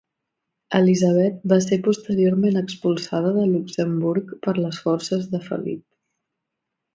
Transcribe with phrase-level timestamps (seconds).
[0.77, 5.85] Elisabet va ser posteriorment expulsada de Luxemburg per les forces de Felip.